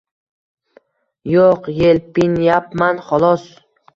[1.33, 3.47] Yo‘q, yelpinyapman xolos.